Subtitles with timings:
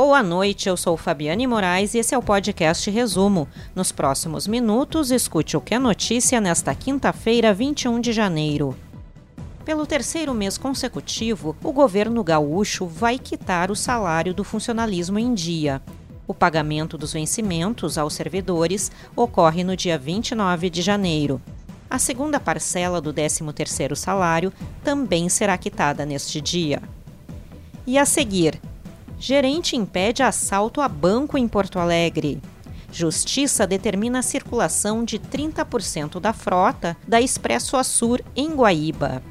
[0.00, 3.48] Boa noite, eu sou Fabiane Moraes e esse é o podcast Resumo.
[3.74, 8.76] Nos próximos minutos, escute o que é notícia nesta quinta-feira, 21 de janeiro.
[9.64, 15.82] Pelo terceiro mês consecutivo, o governo gaúcho vai quitar o salário do funcionalismo em dia.
[16.28, 21.42] O pagamento dos vencimentos aos servidores ocorre no dia 29 de janeiro.
[21.90, 24.52] A segunda parcela do 13º salário
[24.84, 26.80] também será quitada neste dia.
[27.84, 28.60] E a seguir,
[29.18, 32.40] gerente impede assalto a banco em Porto Alegre.
[32.90, 39.22] Justiça determina a circulação de 30% da frota da Expresso Açur em Guaíba.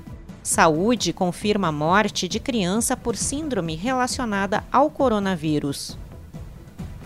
[0.43, 5.97] Saúde confirma a morte de criança por síndrome relacionada ao coronavírus.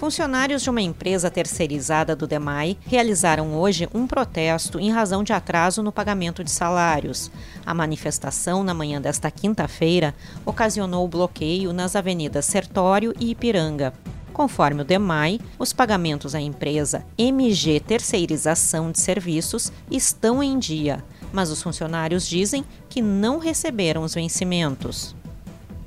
[0.02, 5.84] Funcionários de uma empresa terceirizada do DEMAI realizaram hoje um protesto em razão de atraso
[5.84, 7.32] no pagamento de salários.
[7.64, 13.94] A manifestação, na manhã desta quinta-feira, ocasionou bloqueio nas avenidas Sertório e Ipiranga.
[14.34, 21.50] Conforme o DEMAI, os pagamentos à empresa MG Terceirização de Serviços estão em dia mas
[21.50, 25.16] os funcionários dizem que não receberam os vencimentos.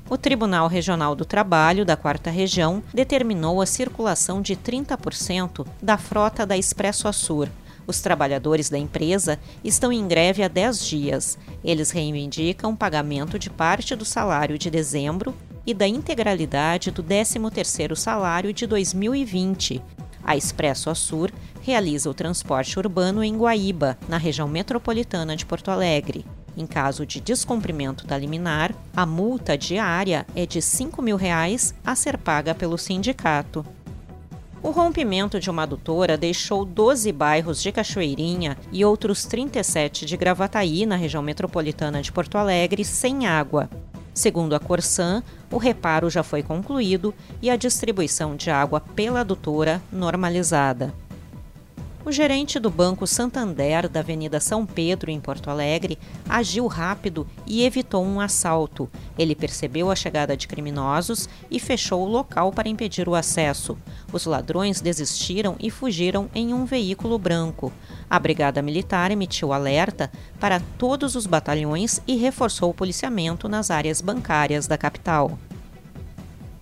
[0.07, 6.45] O Tribunal Regional do Trabalho da Quarta Região determinou a circulação de 30% da frota
[6.45, 7.49] da Expresso Açur.
[7.87, 11.37] Os trabalhadores da empresa estão em greve há 10 dias.
[11.63, 18.53] Eles reivindicam pagamento de parte do salário de dezembro e da integralidade do 13º salário
[18.53, 19.81] de 2020,
[20.25, 21.31] a Expresso Açur
[21.61, 26.25] realiza o transporte urbano em Guaíba, na região metropolitana de Porto Alegre.
[26.57, 31.95] Em caso de descumprimento da liminar, a multa diária é de 5 mil reais a
[31.95, 33.65] ser paga pelo sindicato.
[34.63, 40.85] O rompimento de uma adutora deixou 12 bairros de Cachoeirinha e outros 37 de Gravataí,
[40.85, 43.69] na região metropolitana de Porto Alegre, sem água.
[44.11, 49.81] Segundo a Corsan, o reparo já foi concluído e a distribuição de água pela adutora
[49.91, 50.93] normalizada.
[52.05, 55.97] O gerente do Banco Santander da Avenida São Pedro, em Porto Alegre,
[56.29, 58.87] agiu rápido e evitou um assalto.
[59.17, 63.75] Ele percebeu a chegada de criminosos e fechou o local para impedir o acesso.
[64.13, 67.73] Os ladrões desistiram e fugiram em um veículo branco.
[68.07, 73.99] A Brigada Militar emitiu alerta para todos os batalhões e reforçou o policiamento nas áreas
[73.99, 75.39] bancárias da capital.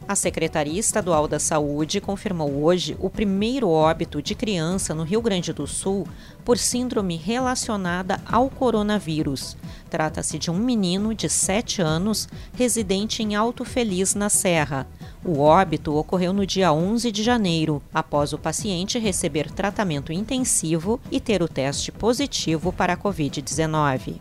[0.06, 5.54] A Secretaria Estadual da Saúde confirmou hoje o primeiro óbito de criança no Rio Grande
[5.54, 6.06] do Sul
[6.44, 9.56] por síndrome relacionada ao coronavírus.
[9.90, 14.86] Trata-se de um menino de 7 anos, residente em Alto Feliz, na Serra.
[15.24, 21.22] O óbito ocorreu no dia 11 de janeiro, após o paciente receber tratamento intensivo e
[21.22, 24.20] ter o teste positivo para a Covid-19.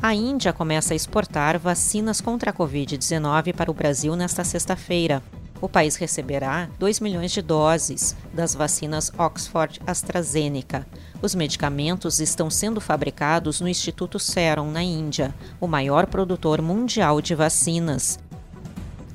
[0.00, 5.20] A Índia começa a exportar vacinas contra a Covid-19 para o Brasil nesta sexta-feira.
[5.60, 10.86] O país receberá 2 milhões de doses das vacinas Oxford AstraZeneca.
[11.20, 17.34] Os medicamentos estão sendo fabricados no Instituto Serum, na Índia, o maior produtor mundial de
[17.34, 18.20] vacinas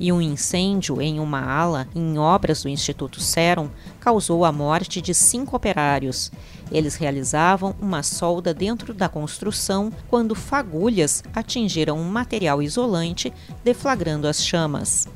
[0.04, 3.70] e um incêndio em uma ala em obras do Instituto Serum
[4.02, 6.30] causou a morte de cinco operários.
[6.70, 13.32] Eles realizavam uma solda dentro da construção quando fagulhas atingiram um material isolante,
[13.64, 15.08] deflagrando as chamas.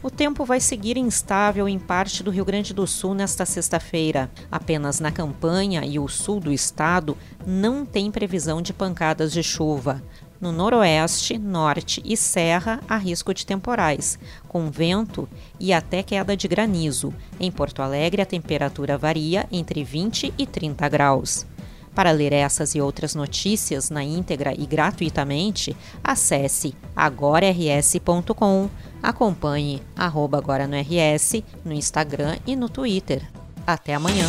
[0.00, 4.30] O tempo vai seguir instável em parte do Rio Grande do Sul nesta sexta-feira.
[4.48, 10.00] Apenas na campanha e o sul do estado não tem previsão de pancadas de chuva.
[10.40, 15.28] No noroeste, norte e serra há risco de temporais, com vento
[15.58, 17.12] e até queda de granizo.
[17.40, 21.46] Em Porto Alegre, a temperatura varia entre 20 e 30 graus.
[21.92, 28.70] Para ler essas e outras notícias na íntegra e gratuitamente, acesse agorars.com.
[29.02, 33.28] Acompanhe arroba agora no RS no Instagram e no Twitter.
[33.66, 34.28] Até amanhã.